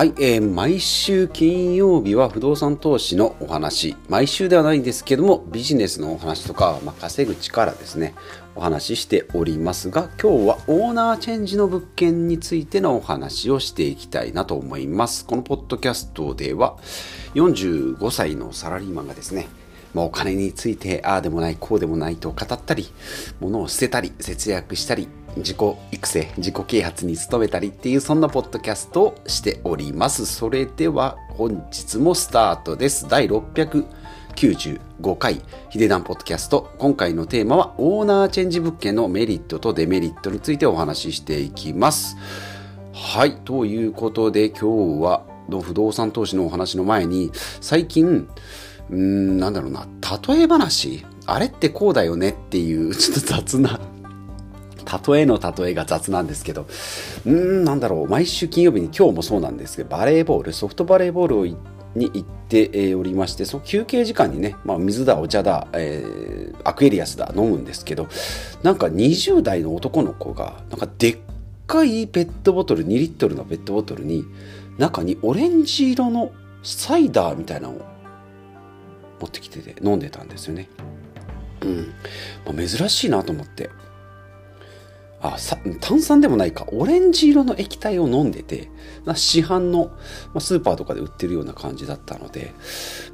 [0.00, 8.14] はい、えー毎週金曜日は不動産投資のお話、毎週ではないんですけども、ビジネスのお話とか、まあ、稼ぐ力ですね、
[8.54, 15.26] お話ししておりますが、今日はオーナーチェンジの物件についてのお話をしていきたいなと思います。
[15.26, 16.78] このポッドキャストでは、
[17.34, 19.48] 45歳のサラリーマンがですね、
[19.94, 22.88] まあ、お金についてああでもないこうでもないと語ったり
[23.40, 25.58] 物を捨てたり節約したり自己
[25.92, 30.26] 育成自己啓発に努めたりっていうそんなポッドキャストをしております。
[30.26, 33.08] それでは本日もスタートです。
[33.08, 35.40] 第695回
[35.70, 36.72] ヒデダンポッドキャスト。
[36.78, 42.16] 今回のテーマはオーナーチェンジ物件のメリットとデメリットについてお話ししていきます。
[42.92, 48.28] はいということで今日はの不動産投資のお話の前に最近
[48.90, 49.86] うーん、なんだろうな、
[50.28, 51.04] 例え話？
[51.26, 53.80] あれってこうだよねっていう、 ちょっと雑な、
[55.06, 56.66] 例えの例えが雑なんですけど、
[57.26, 61.46] うーん、なんだろう、毎週金曜日に今日もそうなんですけど、バレーボール、ソフトバレーボールを
[61.96, 68.06] に行っておりまして、その休憩時間にね、まあ、水だ、お茶だ、えーアクエリアスだ、飲むんですけど、
[68.62, 71.18] なんか20代の男の子が、なんかでっ
[71.66, 74.24] かいペットボトル、2リットルのペットボトルに、
[74.78, 77.80] 中にオレンジ色のサイダーみたいなのを
[79.20, 80.68] 持ってきてて飲んでたんですよね。
[81.62, 81.94] うん。
[82.46, 83.70] まあ、珍しいなと思って。
[85.22, 86.64] あ、さ、炭酸でもないか。
[86.72, 88.70] オレンジ色の液体を飲んでて、
[89.04, 89.86] な市販の、
[90.28, 92.54] まあ、スーパーとかで売ってるような感じだったので、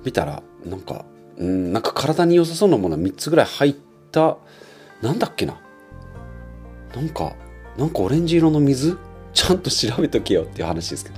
[0.05, 1.05] 見たら、なんか、
[1.37, 3.77] うん、なんか体に良さそうなもの3つぐらい入っ
[4.12, 4.39] た、
[5.03, 5.61] なんだっけな。
[6.95, 7.34] なんか、
[7.77, 8.97] なんかオレンジ色の水？
[9.34, 11.17] ちゃんと調べとけよっていう話ですけど。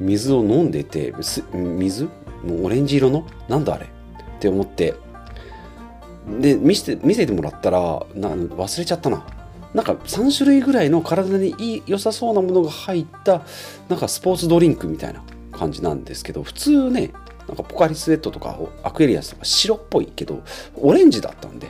[0.00, 1.14] 水を飲んでて、
[1.52, 2.04] 水？
[2.44, 3.26] もうオレンジ色の？
[3.48, 3.86] なんだあれ？
[4.38, 4.94] って思って。
[6.40, 7.80] で見せて見せてもらったら
[8.14, 9.26] な忘れちゃったな。
[9.74, 13.42] なんか3種類ぐらいの体にいい良さそうなものが入った
[13.88, 15.22] なんかスポーツドリンクみたいな
[15.52, 17.12] 感じなんですけど普通ね
[17.46, 20.42] なんかポカリスエットとかアクエリアスとか白っぽいけど
[20.76, 21.68] オレンジだったんで。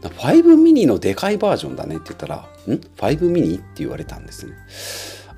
[0.00, 4.52] 5ミニのでかいバージョンだねって言ったら「ん ?5 ミニ?」って言われたんですね。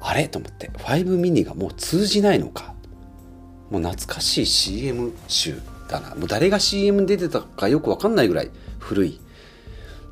[0.00, 0.28] あれ？
[0.28, 0.70] と思って。
[0.74, 2.74] 5ミニがもう通じないのか。
[3.70, 5.60] もう懐かしい CM 集。
[5.90, 6.14] だな。
[6.14, 9.20] もう誰が CM に出てたかよくわかんないぐらい古い。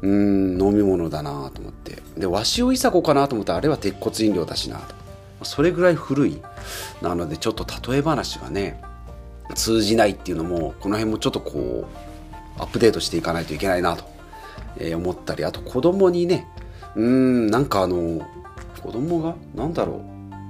[0.01, 2.03] うん、飲み物だなと思って。
[2.17, 4.95] で、鷲尾いさ子かなと思ったらあれは鉄骨飲料だしなと。
[5.45, 6.41] それぐらい古い。
[7.03, 8.81] なのでちょっと例え話がね、
[9.55, 11.89] 通じないっていうのも、この辺もちょっとこ
[12.59, 14.05] う、アップデートしていかないといけないなと、
[14.79, 16.47] えー思ったり、あと子供にね、
[16.95, 18.27] うん、なんかあの、
[18.83, 20.03] 子供が、なんだろ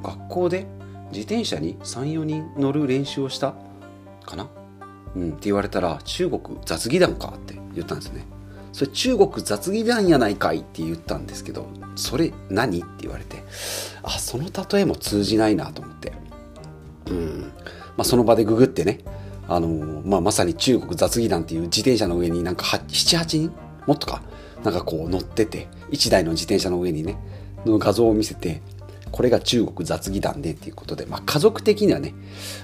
[0.03, 0.67] う、学校で
[1.11, 3.55] 自転車に34人乗る練習をした
[4.25, 4.49] かな
[5.17, 5.29] うん。
[5.29, 8.27] って言われたら中国雑技団かって言ったんですね。
[8.73, 13.43] それ中国雑技団やないかいって言ったんですけどそれ何って言われて
[14.03, 16.13] あその例えも通じないなと思って。
[17.11, 17.53] うん。
[17.97, 19.01] まあその場でググってね
[19.49, 23.53] あのまあ、まさに中国雑技団っていう自転車の上になんか78人？
[23.87, 24.23] もっとか？
[24.63, 27.17] なんかこう乗ってて1台の自転車の上にね
[27.65, 28.61] の画像を見せて
[29.11, 32.15] これが中国雑技団でっていうことで、まあ、家族的にはね、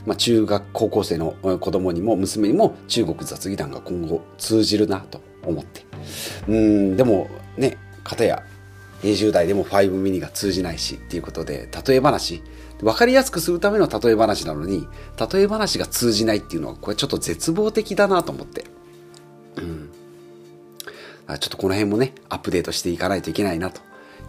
[0.07, 5.83] まあ、中学高校生の子供にも娘にも中国雑技団が今後通じるなと思って。
[6.49, 8.43] うんでもね片や
[9.03, 12.43] 20代でも5ミニが通じないしっていうことで例え話。
[12.81, 14.87] 分かりやすくするための例え話なのに
[15.33, 18.65] 例え話が通じないっていうのはこれちょっと絶望的だなと思って。
[19.57, 19.91] うん。
[21.27, 23.81] ちょっとこの辺もねアップデートしていかないといけないなと。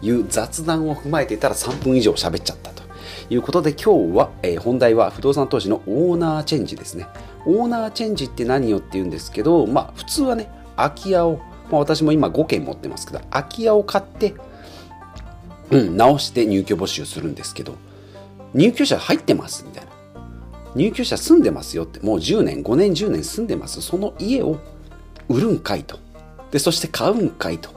[0.02, 2.82] いう雑談を踏まえていたら3分以上喋っちゃったと
[3.30, 7.06] いうことで今日は、えー本題は不動産投資のオーナーチェンジですね。
[7.46, 11.40] オーナーチェンジって何よって言うんですけどまあ普通はね空き家を、
[11.70, 14.34] まあ、私も今5軒持ってますけど空き家を買って
[15.70, 17.76] うん直して入居募集するんですけど
[18.54, 19.96] 入居者入ってますみたいな。
[20.74, 23.80] 入居者住んでますよってもう10年5年10年住んでます。
[23.80, 24.58] その家を
[25.28, 25.98] 売るんかいと。
[26.50, 27.70] でそして買うんかいと。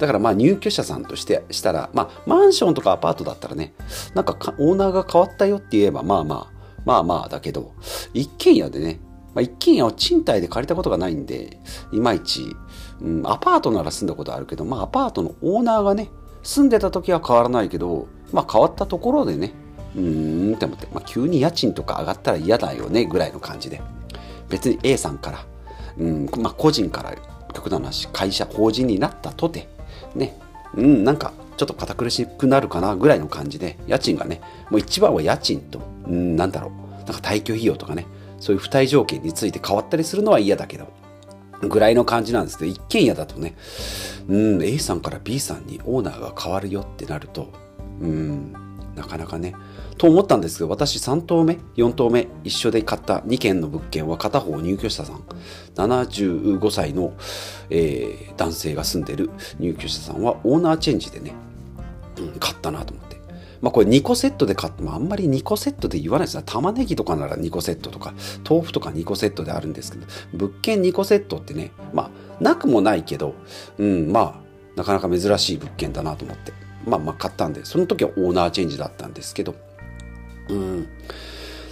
[0.00, 3.74] だからまあ入居者さんとしてしたら、まあマンションとかアパートだったらね、
[4.14, 7.74] なんかオーナーが変わったよって言えばまあまあ、まあまあだけど、
[8.14, 8.98] 一軒家でね、
[9.34, 11.58] まあ、一軒家を賃貸で借りたことがないんで、
[11.92, 12.56] いまいち、
[13.02, 16.08] うん、アパートなら住んだことあるけど、まあアパートのオーナーがね、
[16.42, 19.52] 住んでた時は変わらないけど、まあ変わったところでね、
[19.94, 23.82] うーんって思って、まあ急に家賃とか上がったら嫌だよねぐらいの感じで、
[24.48, 25.44] 別に A さんから、
[25.98, 27.14] うん、まあ個人から
[27.52, 29.68] 極端な話、会社、法人になったとて、
[30.14, 30.36] ね、
[30.74, 34.40] うん、なんかちょっと堅苦しくなるかなぐらいの感じで、家賃がね、
[34.70, 38.06] もう一番は家賃と、うん、なんだろう、なんか退去費用とかね、
[38.38, 40.88] そういう付帯条件について変わったりするのは嫌だけど、
[41.62, 43.54] ぐらいの感じなんですけど、一軒家だとね、
[44.28, 47.52] うん、A さんから B さんにオーナーが変わるよってなると、
[48.00, 48.54] うん、
[49.00, 49.54] なかなかね。
[49.96, 55.22] と思ったんですけど、私3棟目、4棟目、一緒で買った2軒の物件は片方入居者さん、
[55.74, 57.14] 75歳の、
[57.70, 61.32] えー、男性が住んでる入居者さんはオーナーチェンジでね、
[62.18, 63.20] うん、買ったなと思って。
[63.62, 66.42] まあこれ2個セットで買ってもあんまり2個セットで言わないですね。
[66.44, 68.14] 玉ねぎとかなら2個セットとか、
[68.48, 73.34] 豆腐とか2個セットであるんですけど、物件2個セットってね、まあなくもないけど、
[73.78, 76.59] うん、まあなかなか珍しい物件だなと思って。
[76.84, 79.54] まあまあ買ったんで、その時はオーナーチェンジだったんですけど、
[80.48, 80.88] うん。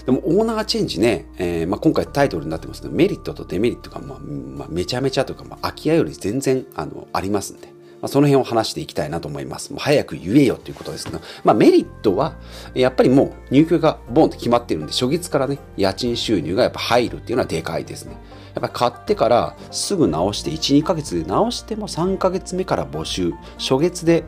[0.06, 7.69] でもオーナーチェンジね、えーまあ、今回タイトルになってますけど、メリットとデメリットが、まあまあ、めちゃめちゃというか、まあ、空き家より全然あのありますんで、
[8.00, 9.72] まあ、その辺を話していきたいなと思います。
[9.72, 12.34] もう早く言えよということですけど、まあ、メリットは、
[12.74, 18.16] やっぱりもう入居がボンと決まってるんで、初月からね、家賃収入がやっぱ入るっていうのはでかいですね。
[18.54, 23.32] やっぱ買ってからすぐ直して1、2ヶ月で直しても3ヶ月目から募集。
[23.58, 24.24] 初月で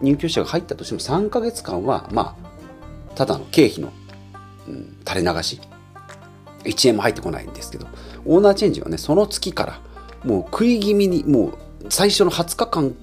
[0.00, 2.50] 入居者が入ったとしても3ヶ月間は、まあ、
[3.14, 3.92] ただの経費の、
[4.66, 5.60] うん、垂れ流し
[6.64, 7.86] 1円も入ってこないんですけど
[8.24, 9.80] オーナーチェンジはねその月から
[10.24, 11.58] もう食い気味にもう
[11.88, 12.94] 最初の20日間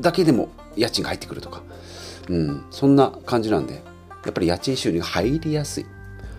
[0.00, 1.62] だけでも家賃が入ってくるとか、
[2.28, 3.82] うん、そんな感じなんで
[4.24, 5.86] やっぱり家賃収入が入りやすい。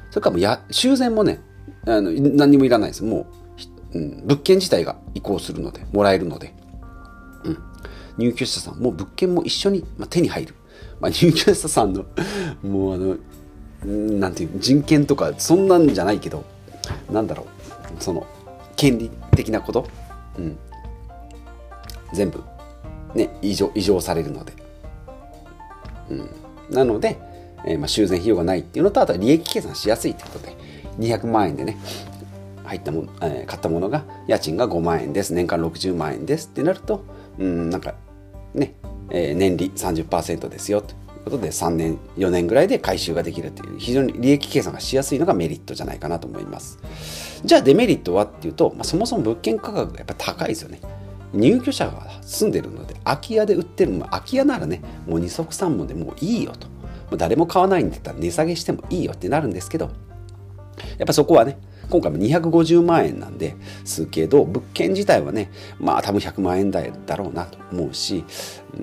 [0.10, 1.42] それからもうや修繕もね
[1.86, 3.04] あの何にもいらないです。
[3.04, 3.28] も
[3.94, 6.54] う、うん、物件自体が移行するのでもらえるので、
[7.44, 7.58] うん、
[8.18, 10.56] 入居者さんも物件も一緒に、まあ、手に入る。
[11.00, 12.06] まあ、入居者さんの
[12.63, 13.18] もうあの
[13.86, 16.44] なんていう人権とかそんなんじゃないけど
[17.12, 17.56] なんだろう。
[18.00, 18.25] その
[18.75, 19.88] 権利的なこと、
[20.38, 20.58] うん、
[22.13, 22.44] 全部
[23.13, 24.54] ね異常異常されるので、
[26.10, 26.30] うん、
[26.69, 27.18] なので、
[27.66, 30.56] えー、まあ、修繕費用がないっていうのとあとは利益計算しやすいってことで
[31.00, 31.78] 200万円でね
[32.63, 37.04] 入ったも、えー、買ったものが家賃が5万円です年間60万円ですってなると
[37.38, 37.96] うんなんか
[38.54, 38.74] ね
[39.12, 46.80] えー、年利30%ですよということで3年4年ぐらいで回収ができるという非常に利益計算がしやすいのがメリットじゃないかなと思います。
[47.44, 50.80] じゃあデメリットはっていうと、まあ、そもそも物件価格がやっぱ高いですよね。
[51.36, 56.74] 入居者が住んでるので空き家で売ってる、まあ、空き家ならねもう二足三門でもういいよとも
[57.14, 59.92] う誰も買わないんだったら値下げしてもいいよってなるんですけど
[60.98, 61.58] やっぱそこはね
[61.90, 68.24] 今回も250万円なんで、すけど、物件自体はね、まあ多分100万円台だろうなと思うし、
[68.78, 68.82] う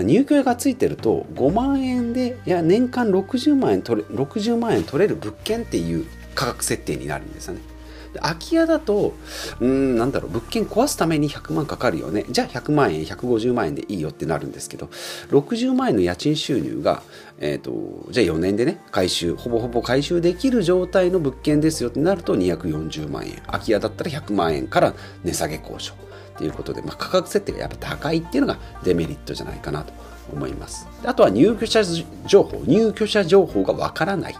[0.00, 7.60] ん、入居がついてると5万円で、いや、年間60万円取れ、60万円取れる物件っていう価格設定になるんですよね。
[8.14, 9.14] 空き家だと、
[9.60, 12.24] うん、なんだろう、物件壊すために100万かかるよね。
[12.28, 14.88] じゃあ100万円、150万円でいいよってなるんですけど、
[15.30, 17.02] 60万円の家賃収入が、
[17.38, 23.40] えっ、ー、と、じゃあ4年でね、回収、ほぼほぼ回収できる状態の物件ですよってなると240万円。
[23.46, 25.94] 空き家だったら100万円から値下げ交渉。
[26.40, 29.92] ということで、まあ、価格設定がやっぱ高いっていうのがデメリットじゃないかなと
[30.32, 30.88] 思います。
[31.04, 31.82] あとは入居者
[32.26, 34.36] 情報、入居者情報がわからない。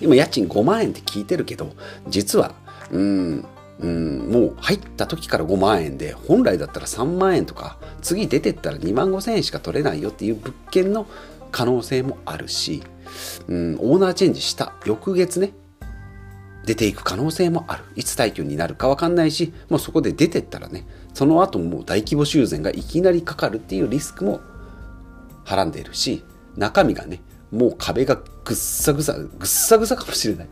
[0.00, 1.72] 今家賃5万円って聞いてるけど
[2.08, 2.54] 実は
[2.90, 3.44] うん
[3.80, 11.06] うんもう入った時から5万円で本来だったら3万円とか次出てったら2万5千円しか取れないよっていう物件の
[11.50, 12.82] 可能性もあるし、
[13.48, 15.52] うん、オーナーチェンジした翌月ね
[16.64, 17.84] 出ていく可能性もある。
[17.96, 24.40] いつ退去になるか分かんないしもうそこで出てったらねその後もう大規模修繕がいきなりかかるっていうリスクも
[25.44, 26.24] はらんでいるし
[26.56, 27.20] 中身がね
[27.52, 30.48] もう壁がぐっさぐさぐっさぐさかもしれない。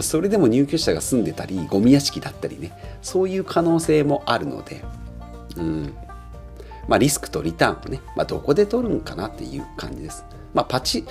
[0.00, 2.72] それでも入居者が住んでたりゴミ屋敷だったりね。
[3.02, 4.84] そういう可能性もあるので。
[5.56, 5.94] うん。
[6.86, 10.24] まあリスクとリターンをね、まあ、どこで取るんかなっていう感じです。
[10.52, 11.04] まあパチ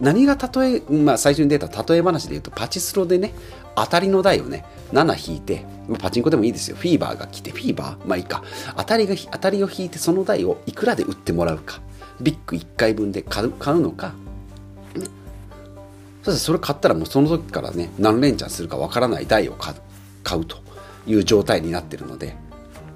[0.00, 3.32] 何が例え、まあ、最初に出た例え話で言うとパチスロでね
[3.76, 5.64] 当たりの台をね7引いて、
[6.00, 6.76] パチンコでもいいですよ。
[6.76, 8.08] フィーバーが来てフィーバー？
[8.08, 8.42] まあいいか。
[8.76, 11.80] 当たりが当たりを引いてその台をいくらで売ってもらうか。
[12.20, 14.12] ビッグ1回分で買う買うのか
[16.22, 19.74] そしてそれ買ったらもうその時からね何連チャンするかわからない台を買
[20.38, 20.58] うと
[21.06, 22.36] いう状態になってるので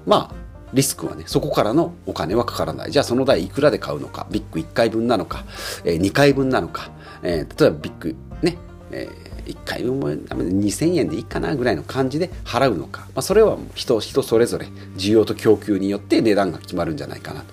[0.05, 2.91] まあリスクはねそこからのお金はかからない。
[2.91, 5.45] じゃあその台いくらで買うのかビッグ1回分なのか、
[5.85, 8.57] えー、2回分なのか、えー、例えばビッグね、
[8.91, 14.65] えー、1回分も2000円でいいかなぐらいの感じで払うのか、まあ、それは人人それぞれ
[14.97, 17.43] 需要と供給によって値段が決まるんじゃないかな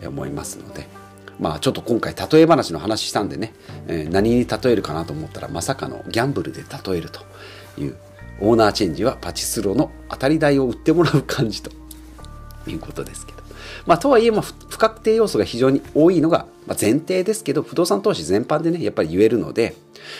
[0.00, 0.99] と思いますので。
[1.40, 3.52] まあちょっと今回例え話の話したんでね、
[3.88, 7.20] えー、何に例えるかなと思ったらまさかのギャンブルで例えると
[7.80, 7.96] いう
[8.40, 11.70] オーナーチェンジはパチスロの当たり台を売ってもらう感じと
[12.68, 13.40] いうことですけど。
[13.86, 19.74] まあ、とはいえ、まあ、不確定要素が非常に多いのが、ま、前提ですけど、不動産投資全般でね、やっぱり言えるので、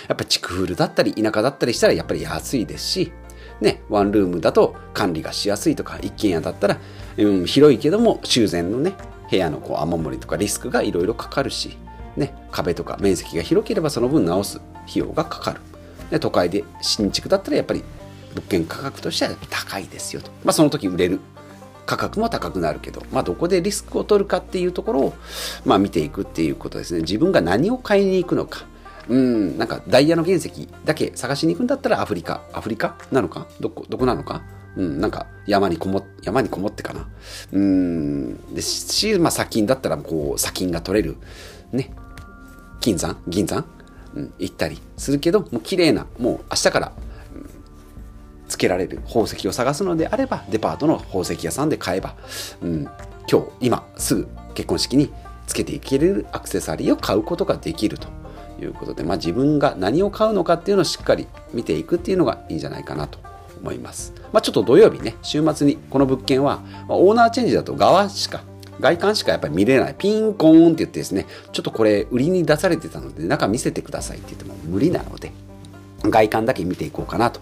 [0.08, 3.12] やっぱ地区フルだったり、田舎だったりしたらやっぱり安いですし、
[3.60, 6.78] ね、ワンルームだと管理がしやすいとか、一軒家だったら、
[7.18, 8.94] うん、広いけども修繕のね、
[9.30, 11.76] 部屋のこう雨漏りとかリスクがいろいろかかるし、
[12.16, 15.60] ね、壁とか面積が広ければその分直す費用がかかる。
[16.10, 17.84] で都会で新築だったらやっぱり
[18.34, 20.30] 物件価格としては高いですよと。
[20.44, 21.20] まあ、その時売れる
[21.86, 25.14] 価格も高くなるけど、まあ、どこでリスクを取るかっていうところを、
[25.64, 27.00] まあ、見ていくっていうことですね。
[27.00, 28.64] 自分が何を買いに行くのか。
[29.10, 32.42] うん、なんかダイヤの原石だけ探しに行くんだったらアフリカ。
[32.52, 32.96] アフリカ？
[33.10, 33.48] なのか？
[33.58, 34.42] どこ、どこなのか？
[34.76, 37.08] うん、なんか山にこも山にこもってかな。
[37.52, 41.16] うん、でし、まあ、砂金だったらこう砂金が取れる、
[41.72, 41.90] ね、
[42.78, 43.20] 金山？
[43.26, 43.64] 銀山、
[44.14, 46.92] うん、行ったりするけど、もう綺麗な、もう明日から、
[47.34, 47.50] うん、
[48.46, 52.14] つけられる宝石を探すのであれば、デパートの宝石屋さんで買えば、
[52.62, 52.88] うん、
[53.28, 55.12] 今日、今すぐ結婚式に
[55.48, 58.19] つけていけるアクセサリーを買うことができると。
[58.60, 63.18] いうことで、まあ、自分が何を買うのかっていうのをしっかり見ていくっていうのがいいんじゃないかなと
[63.60, 64.12] 思います。
[64.32, 68.42] まあ、ちょっと土曜日ね、週末にこの物件は、まあ、オーナーチェンジだと側しか、
[68.80, 69.94] 外観しかやっぱり見れない。
[69.96, 75.32] ピンコーンって言ってですね、ちょっとこれ売りに出されてたので中見せてくださいって言っても無理なので、
[76.04, 77.40] 外観だけ見ていこうかなと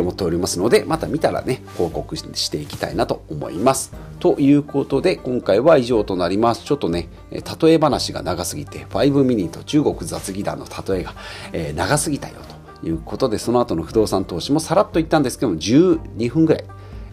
[0.00, 3.92] 思っておりますので、また見たらね、報告していきたいなと思います。
[4.18, 6.64] ということで、今回は以上となります。
[6.64, 11.14] ちょっとね、例え話が長すぎて、5ミニと中国雑技団の例えが、
[11.52, 12.54] え長すぎたよと。
[12.86, 16.64] いうことで、その後の不動産投資もさらっと言ったんですけども、12分ぐらい、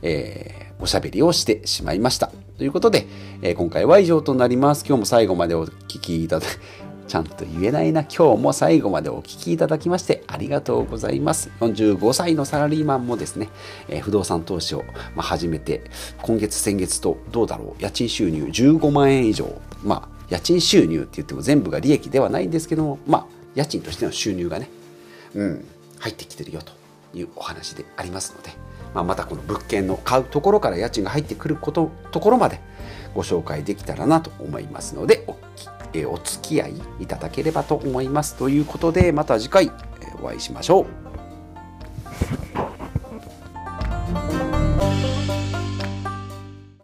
[0.01, 2.31] えー、おしゃべりをしてしまいました。
[2.57, 3.07] ということで、
[3.41, 4.85] えー、今回は以上となります。
[4.85, 6.49] 今日も最後までお聞きいただき
[7.11, 8.03] ちゃんと言えないな。
[8.03, 11.51] 今日も最後までお聞きいただきましてありがとうございます。
[11.59, 13.49] 45歳のサラリーマンもですね、
[13.89, 15.81] えー、不動産投資を、ま、始めて、
[16.21, 19.53] 今月先月とどうだろう、家賃収入15万円以上、
[19.83, 23.25] まあ、家賃収入って言っても全部が利益ではないんですけども、まあ、
[23.55, 24.69] 家賃としての収入がね、
[25.35, 25.65] うん、
[25.99, 26.71] 入ってきてるよと
[27.13, 28.51] いうお話でありますので、
[28.93, 32.61] まあ、またこの物件の買うところから家賃が入ってくることところまで
[33.13, 39.71] ご紹介できたらなと思いますのでお聞きお付き合いいただければと思いますということでまた次回
[40.21, 41.00] お会いしましょう。